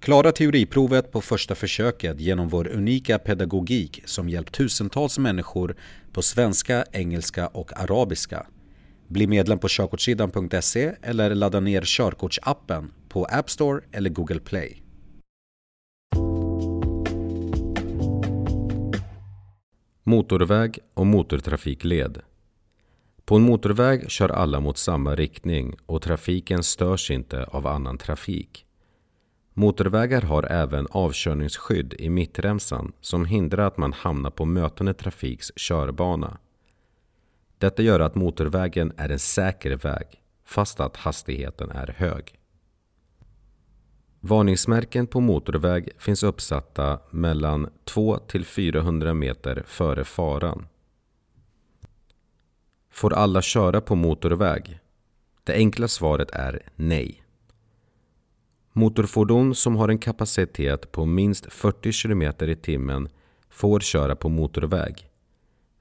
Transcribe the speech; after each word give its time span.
Klara 0.00 0.32
teoriprovet 0.32 1.12
på 1.12 1.20
första 1.20 1.54
försöket 1.54 2.20
genom 2.20 2.48
vår 2.48 2.68
unika 2.68 3.18
pedagogik 3.18 4.02
som 4.04 4.28
hjälpt 4.28 4.54
tusentals 4.54 5.18
människor 5.18 5.76
på 6.12 6.22
svenska, 6.22 6.84
engelska 6.92 7.46
och 7.46 7.80
arabiska. 7.80 8.46
Bli 9.08 9.26
medlem 9.26 9.58
på 9.58 9.68
körkortssidan.se 9.68 10.92
eller 11.02 11.34
ladda 11.34 11.60
ner 11.60 11.82
körkortsappen 11.84 12.92
på 13.08 13.24
App 13.24 13.50
Store 13.50 13.80
eller 13.92 14.10
Google 14.10 14.40
Play. 14.40 14.82
Motorväg 20.02 20.78
och 20.94 21.06
motortrafikled 21.06 22.20
På 23.24 23.36
en 23.36 23.42
motorväg 23.42 24.10
kör 24.10 24.28
alla 24.28 24.60
mot 24.60 24.78
samma 24.78 25.14
riktning 25.14 25.74
och 25.86 26.02
trafiken 26.02 26.62
störs 26.62 27.10
inte 27.10 27.44
av 27.44 27.66
annan 27.66 27.98
trafik. 27.98 28.66
Motorvägar 29.54 30.22
har 30.22 30.52
även 30.52 30.86
avkörningsskydd 30.90 31.94
i 31.98 32.10
mittremsan 32.10 32.92
som 33.00 33.24
hindrar 33.24 33.66
att 33.66 33.76
man 33.76 33.92
hamnar 33.92 34.30
på 34.30 34.44
mötande 34.44 34.94
trafiks 34.94 35.52
körbana. 35.56 36.38
Detta 37.58 37.82
gör 37.82 38.00
att 38.00 38.14
motorvägen 38.14 38.92
är 38.96 39.08
en 39.08 39.18
säker 39.18 39.76
väg 39.76 40.06
fast 40.44 40.80
att 40.80 40.96
hastigheten 40.96 41.70
är 41.70 41.94
hög. 41.98 42.40
Varningsmärken 44.20 45.06
på 45.06 45.20
motorväg 45.20 45.88
finns 45.98 46.22
uppsatta 46.22 47.00
mellan 47.10 47.70
2 47.84 48.18
till 48.18 48.44
400 48.44 49.14
meter 49.14 49.62
före 49.66 50.04
faran. 50.04 50.66
Får 52.90 53.12
alla 53.12 53.42
köra 53.42 53.80
på 53.80 53.94
motorväg? 53.94 54.78
Det 55.44 55.52
enkla 55.52 55.88
svaret 55.88 56.30
är 56.30 56.62
nej. 56.76 57.19
Motorfordon 58.80 59.54
som 59.54 59.76
har 59.76 59.88
en 59.88 59.98
kapacitet 59.98 60.92
på 60.92 61.04
minst 61.04 61.52
40 61.52 61.92
km 61.92 62.22
i 62.50 62.56
timmen 62.56 63.08
får 63.50 63.80
köra 63.80 64.16
på 64.16 64.28
motorväg. 64.28 65.08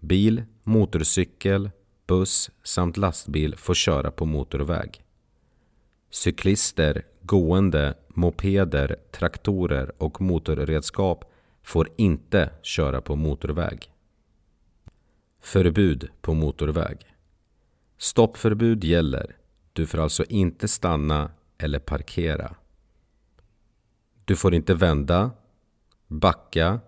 Bil, 0.00 0.42
motorcykel, 0.62 1.70
buss 2.06 2.50
samt 2.62 2.96
lastbil 2.96 3.56
får 3.56 3.74
köra 3.74 4.10
på 4.10 4.24
motorväg. 4.24 5.04
Cyklister, 6.10 7.02
gående, 7.22 7.94
mopeder, 8.08 8.96
traktorer 9.12 9.92
och 9.98 10.20
motorredskap 10.20 11.24
får 11.62 11.88
inte 11.96 12.50
köra 12.62 13.00
på 13.00 13.16
motorväg. 13.16 13.90
Förbud 15.40 16.08
på 16.20 16.34
motorväg. 16.34 16.98
Stoppförbud 17.98 18.84
gäller. 18.84 19.36
Du 19.72 19.86
får 19.86 19.98
alltså 19.98 20.24
inte 20.24 20.68
stanna 20.68 21.30
eller 21.58 21.78
parkera. 21.78 22.56
Du 24.26 24.36
får 24.36 24.54
inte 24.54 24.74
vända, 24.74 25.30
backa, 26.06 26.80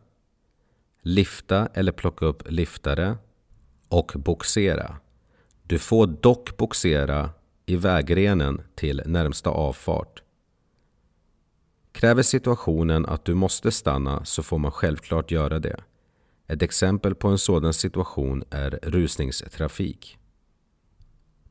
lifta 1.02 1.66
eller 1.74 1.92
plocka 1.92 2.26
upp 2.26 2.50
liftare 2.50 3.16
och 3.88 4.12
boxera. 4.16 4.96
Du 5.62 5.78
får 5.78 6.06
dock 6.06 6.56
boxera 6.56 7.30
i 7.66 7.76
vägrenen 7.76 8.62
till 8.74 9.02
närmsta 9.06 9.50
avfart. 9.50 10.22
Kräver 11.92 12.22
situationen 12.22 13.06
att 13.06 13.24
du 13.24 13.34
måste 13.34 13.70
stanna 13.70 14.24
så 14.24 14.42
får 14.42 14.58
man 14.58 14.72
självklart 14.72 15.30
göra 15.30 15.58
det. 15.58 15.80
Ett 16.46 16.62
exempel 16.62 17.14
på 17.14 17.28
en 17.28 17.38
sådan 17.38 17.74
situation 17.74 18.44
är 18.50 18.70
rusningstrafik. 18.82 20.18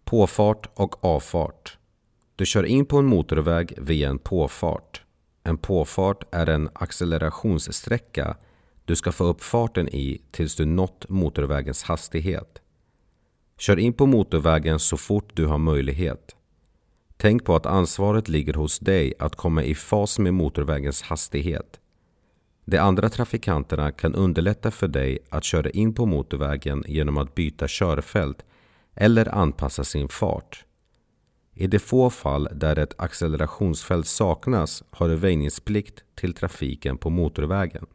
Påfart 0.03 0.69
och 0.73 1.05
avfart. 1.05 1.77
Du 2.35 2.45
kör 2.45 2.63
in 2.63 2.85
på 2.85 2.97
en 2.97 3.05
motorväg 3.05 3.73
via 3.77 4.09
en 4.09 4.19
påfart. 4.19 5.03
En 5.47 5.57
påfart 5.57 6.23
är 6.31 6.49
en 6.49 6.69
accelerationssträcka 6.73 8.37
du 8.85 8.95
ska 8.95 9.11
få 9.11 9.23
upp 9.23 9.43
farten 9.43 9.89
i 9.89 10.21
tills 10.31 10.55
du 10.55 10.65
nått 10.65 11.09
motorvägens 11.09 11.83
hastighet. 11.83 12.61
Kör 13.57 13.79
in 13.79 13.93
på 13.93 14.05
motorvägen 14.05 14.79
så 14.79 14.97
fort 14.97 15.31
du 15.33 15.45
har 15.45 15.57
möjlighet. 15.57 16.35
Tänk 17.17 17.45
på 17.45 17.55
att 17.55 17.65
ansvaret 17.65 18.29
ligger 18.29 18.53
hos 18.53 18.79
dig 18.79 19.13
att 19.19 19.35
komma 19.35 19.63
i 19.63 19.75
fas 19.75 20.19
med 20.19 20.33
motorvägens 20.33 21.01
hastighet. 21.01 21.79
De 22.65 22.77
andra 22.77 23.09
trafikanterna 23.09 23.91
kan 23.91 24.15
underlätta 24.15 24.71
för 24.71 24.87
dig 24.87 25.19
att 25.29 25.43
köra 25.43 25.69
in 25.69 25.93
på 25.93 26.05
motorvägen 26.05 26.83
genom 26.87 27.17
att 27.17 27.35
byta 27.35 27.65
körfält 27.67 28.45
eller 28.95 29.35
anpassa 29.35 29.83
sin 29.83 30.09
fart. 30.09 30.65
I 31.59 31.67
de 31.67 31.79
få 31.79 32.09
fall 32.09 32.47
där 32.51 32.79
ett 32.79 32.93
accelerationsfält 32.97 34.07
saknas 34.07 34.83
har 34.89 35.09
du 35.09 35.15
väjningsplikt 35.15 36.03
till 36.15 36.33
trafiken 36.33 36.97
på 36.97 37.09
motorvägen. 37.09 37.85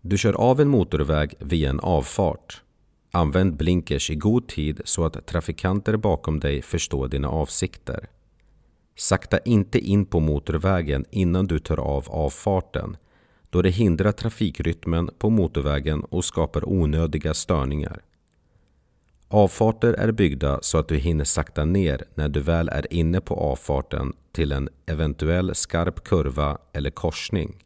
Du 0.00 0.18
kör 0.18 0.32
av 0.32 0.60
en 0.60 0.68
motorväg 0.68 1.34
via 1.40 1.70
en 1.70 1.80
avfart. 1.80 2.62
Använd 3.12 3.56
blinkers 3.56 4.10
i 4.10 4.14
god 4.14 4.48
tid 4.48 4.80
så 4.84 5.04
att 5.04 5.26
trafikanter 5.26 5.96
bakom 5.96 6.40
dig 6.40 6.62
förstår 6.62 7.08
dina 7.08 7.28
avsikter. 7.28 8.08
Sakta 8.96 9.38
inte 9.38 9.78
in 9.78 10.06
på 10.06 10.20
motorvägen 10.20 11.04
innan 11.10 11.46
du 11.46 11.58
tar 11.58 11.80
av 11.80 12.04
avfarten 12.08 12.96
då 13.50 13.62
det 13.62 13.70
hindrar 13.70 14.12
trafikrytmen 14.12 15.10
på 15.18 15.30
motorvägen 15.30 16.04
och 16.04 16.24
skapar 16.24 16.68
onödiga 16.68 17.34
störningar. 17.34 18.02
Avfarter 19.30 19.92
är 19.92 20.12
byggda 20.12 20.58
så 20.62 20.78
att 20.78 20.88
du 20.88 20.96
hinner 20.96 21.24
sakta 21.24 21.64
ner 21.64 22.04
när 22.14 22.28
du 22.28 22.40
väl 22.40 22.68
är 22.68 22.92
inne 22.92 23.20
på 23.20 23.34
avfarten 23.34 24.12
till 24.32 24.52
en 24.52 24.68
eventuell 24.86 25.54
skarp 25.54 26.04
kurva 26.04 26.58
eller 26.72 26.90
korsning. 26.90 27.64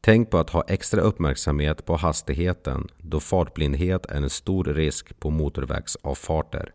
Tänk 0.00 0.30
på 0.30 0.38
att 0.38 0.50
ha 0.50 0.64
extra 0.68 1.00
uppmärksamhet 1.00 1.84
på 1.84 1.96
hastigheten 1.96 2.88
då 2.98 3.20
fartblindhet 3.20 4.06
är 4.06 4.16
en 4.16 4.30
stor 4.30 4.64
risk 4.64 5.20
på 5.20 5.30
motorvägsavfarter. 5.30 6.72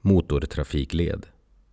Motortrafikled 0.00 1.26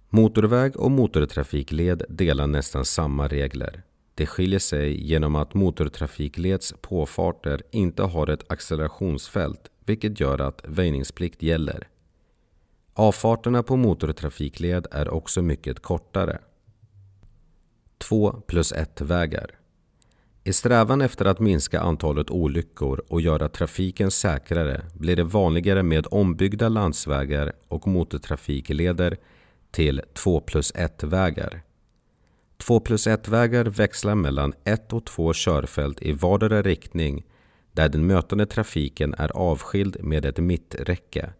Motorväg 0.10 0.78
och 0.78 0.92
motortrafikled 0.92 2.04
delar 2.10 2.48
nästan 2.48 2.86
samma 2.86 3.28
regler. 3.28 3.84
Det 4.16 4.26
skiljer 4.26 4.60
sig 4.60 5.08
genom 5.08 5.36
att 5.36 5.54
motortrafikleds 5.54 6.74
påfarter 6.82 7.62
inte 7.72 8.04
har 8.04 8.28
ett 8.28 8.52
accelerationsfält 8.52 9.72
vilket 9.92 10.20
gör 10.20 10.42
att 10.42 10.62
väjningsplikt 10.68 11.44
gäller. 11.44 11.88
Avfarterna 12.94 13.64
på 13.64 13.76
motortrafikled 13.76 14.88
är 14.92 15.10
också 15.10 15.42
mycket 15.42 15.80
kortare. 15.80 16.40
2 17.98 18.32
plus 18.48 18.74
1-vägar. 18.74 19.52
I 20.44 20.54
strävan 20.54 21.02
efter 21.02 21.26
att 21.26 21.40
minska 21.40 21.82
antalet 21.82 22.30
olyckor 22.30 23.02
och 23.08 23.22
göra 23.22 23.50
trafiken 23.50 24.12
säkrare 24.12 24.86
blir 24.94 25.16
det 25.16 25.24
vanligare 25.24 25.84
med 25.84 26.08
ombyggda 26.12 26.70
landsvägar 26.70 27.54
och 27.68 27.88
motortrafikleder 27.88 29.18
till 29.72 30.02
2 30.14 30.40
plus 30.40 30.74
1-vägar. 30.74 31.62
2 32.58 32.80
plus 32.80 33.08
1-vägar 33.08 33.66
växlar 33.66 34.16
mellan 34.16 34.54
ett 34.64 34.94
och 34.94 35.06
två 35.06 35.34
körfält 35.34 36.02
i 36.02 36.12
vardera 36.12 36.62
riktning 36.62 37.26
där 37.72 37.90
den 37.90 38.08
mötande 38.08 38.46
trafiken 38.46 39.14
är 39.18 39.32
avskild 39.32 39.98
med 40.04 40.26
ett 40.26 40.38
mitträcke. 40.38 41.34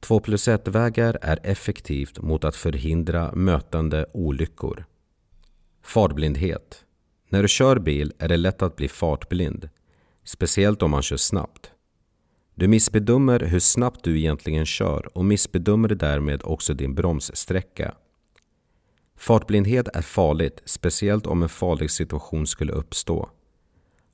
2 0.00 0.20
plus 0.20 0.48
1-vägar 0.48 1.18
är 1.22 1.38
effektivt 1.42 2.20
mot 2.20 2.44
att 2.44 2.56
förhindra 2.56 3.32
mötande 3.32 4.06
olyckor. 4.12 4.84
Fartblindhet. 5.82 6.84
När 7.28 7.42
du 7.42 7.48
kör 7.48 7.78
bil 7.78 8.12
är 8.18 8.28
det 8.28 8.36
lätt 8.36 8.62
att 8.62 8.76
bli 8.76 8.88
fartblind, 8.88 9.68
speciellt 10.24 10.82
om 10.82 10.90
man 10.90 11.02
kör 11.02 11.16
snabbt. 11.16 11.70
Du 12.54 12.68
missbedömer 12.68 13.40
hur 13.40 13.60
snabbt 13.60 14.04
du 14.04 14.18
egentligen 14.18 14.66
kör 14.66 15.18
och 15.18 15.24
missbedömer 15.24 15.88
därmed 15.88 16.40
också 16.44 16.74
din 16.74 16.94
bromssträcka. 16.94 17.94
Fartblindhet 19.16 19.88
är 19.88 20.02
farligt, 20.02 20.62
speciellt 20.64 21.26
om 21.26 21.42
en 21.42 21.48
farlig 21.48 21.90
situation 21.90 22.46
skulle 22.46 22.72
uppstå. 22.72 23.30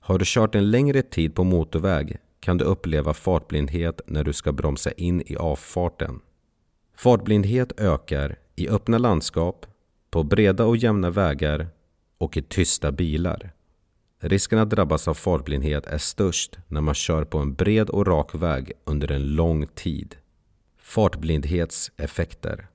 Har 0.07 0.19
du 0.19 0.25
kört 0.29 0.55
en 0.55 0.71
längre 0.71 1.03
tid 1.03 1.35
på 1.35 1.45
motorväg 1.45 2.17
kan 2.41 2.59
du 2.59 2.65
uppleva 2.65 3.15
fartblindhet 3.15 4.01
när 4.07 4.25
du 4.25 4.33
ska 4.33 4.53
bromsa 4.53 4.93
in 4.93 5.23
i 5.27 5.37
avfarten. 5.37 6.21
Fartblindhet 6.97 7.81
ökar 7.81 8.39
i 8.57 8.69
öppna 8.69 8.99
landskap, 8.99 9.67
på 10.11 10.23
breda 10.23 10.65
och 10.65 10.77
jämna 10.77 11.11
vägar 11.11 11.69
och 12.19 12.37
i 12.37 12.43
tysta 12.43 12.93
bilar. 12.93 13.53
Risken 14.21 14.59
att 14.59 14.71
drabbas 14.71 15.09
av 15.09 15.15
fartblindhet 15.15 15.87
är 15.87 15.99
störst 15.99 16.59
när 16.69 16.81
man 16.81 16.95
kör 16.95 17.25
på 17.25 17.39
en 17.39 17.55
bred 17.55 17.91
och 17.91 18.07
rak 18.07 18.35
väg 18.35 18.73
under 18.85 19.13
en 19.13 19.35
lång 19.35 19.67
tid. 19.67 20.17
Fartblindhetseffekter 20.79 22.67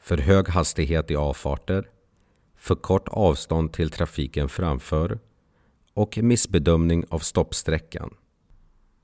För 0.00 0.18
hög 0.18 0.48
hastighet 0.48 1.10
i 1.10 1.16
avfarter 1.16 1.88
För 2.56 2.74
kort 2.74 3.08
avstånd 3.08 3.72
till 3.72 3.90
trafiken 3.90 4.48
framför 4.48 5.18
och 5.98 6.18
missbedömning 6.18 7.04
av 7.08 7.18
stoppsträckan. 7.18 8.14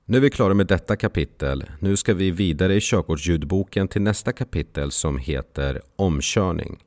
Nu 0.05 0.17
är 0.17 0.21
vi 0.21 0.29
klara 0.29 0.53
med 0.53 0.67
detta 0.67 0.95
kapitel. 0.95 1.65
Nu 1.79 1.97
ska 1.97 2.13
vi 2.13 2.31
vidare 2.31 2.75
i 2.75 2.79
körkortsljudboken 2.81 3.87
till 3.87 4.01
nästa 4.01 4.31
kapitel 4.31 4.91
som 4.91 5.17
heter 5.17 5.81
Omkörning. 5.95 6.77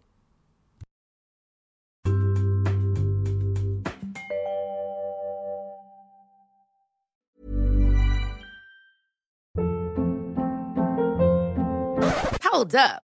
Hold 12.52 12.74
up. 12.74 13.07